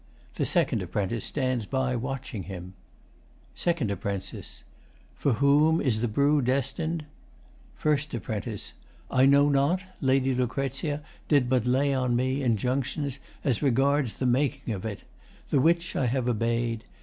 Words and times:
The 0.33 0.47
SECOND 0.47 0.81
APPRENTICE 0.81 1.23
stands 1.23 1.67
by, 1.67 1.95
watching 1.95 2.45
him. 2.49 2.73
SECOND 3.53 3.91
APP. 3.91 4.03
For 5.13 5.33
whom 5.33 5.79
is 5.79 6.01
the 6.01 6.07
brew 6.07 6.41
destin'd? 6.41 7.05
FIRST 7.75 8.15
APP. 8.15 8.47
I 9.11 9.27
know 9.27 9.47
not. 9.47 9.83
Lady 10.01 10.33
Lucrezia 10.33 11.03
did 11.27 11.47
but 11.47 11.67
lay 11.67 11.93
on 11.93 12.15
me 12.15 12.41
Injunctions 12.41 13.19
as 13.43 13.61
regards 13.61 14.13
the 14.17 14.25
making 14.25 14.73
of 14.73 14.81
't, 14.81 15.03
The 15.51 15.61
which 15.61 15.95
I 15.95 16.07
have 16.07 16.27
obey'd. 16.27 16.83